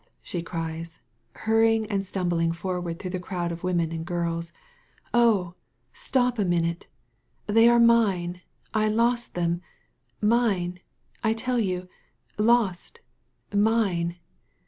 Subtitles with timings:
[0.23, 0.99] she cries,
[1.45, 4.51] hunying and stumbling for ward through the crowd of women and girls.
[5.13, 5.53] "Oh,
[5.93, 6.87] stop a minute!
[7.45, 8.41] They are mine—
[8.73, 9.61] ^I lost them—
[10.19, 10.79] mine,
[11.23, 11.87] I tell you—
[12.39, 12.93] ^lost—
[13.51, 14.15] ^mine!"